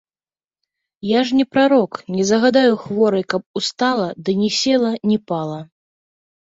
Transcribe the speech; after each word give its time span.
Я 1.09 1.19
ж 1.31 1.37
не 1.41 1.45
прарок, 1.57 1.91
не 2.15 2.23
загадаю 2.31 2.73
хворай, 2.87 3.23
каб 3.35 3.41
устала 3.63 4.07
ды 4.27 4.31
ні 4.43 4.49
села, 4.63 4.91
ні 5.13 5.17
пала. 5.33 5.61